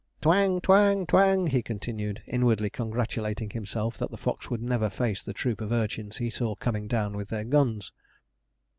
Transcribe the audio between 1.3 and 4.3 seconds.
he continued, inwardly congratulating himself that the